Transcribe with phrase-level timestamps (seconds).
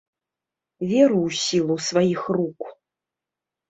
[0.91, 2.59] Веру ў сілу сваіх рук.